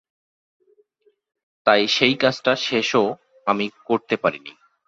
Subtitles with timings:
[1.67, 3.05] তাই সেই কাজটা শেষও
[3.47, 4.53] আমি করতে পারিনি।